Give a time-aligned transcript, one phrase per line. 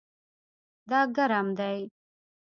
[0.89, 1.79] دا ګرم دی